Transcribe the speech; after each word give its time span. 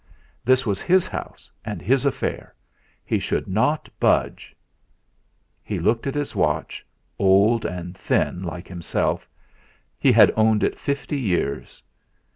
This 0.43 0.65
was 0.65 0.81
his 0.81 1.05
house, 1.07 1.51
and 1.63 1.79
his 1.79 2.07
affair; 2.07 2.55
he 3.05 3.19
should 3.19 3.47
not 3.47 3.87
budge! 3.99 4.55
He 5.61 5.77
looked 5.77 6.07
at 6.07 6.15
his 6.15 6.35
watch, 6.35 6.83
old 7.19 7.65
and 7.65 7.95
thin 7.95 8.41
like 8.41 8.67
himself; 8.67 9.29
he 9.99 10.11
had 10.11 10.33
owned 10.35 10.63
it 10.63 10.79
fifty 10.79 11.19
years. 11.19 11.83